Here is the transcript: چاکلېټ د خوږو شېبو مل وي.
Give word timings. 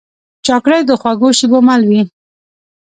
چاکلېټ 0.45 0.83
د 0.87 0.91
خوږو 1.01 1.29
شېبو 1.37 1.59
مل 1.67 1.81
وي. 1.89 2.01